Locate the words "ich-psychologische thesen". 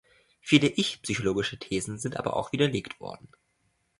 0.67-1.99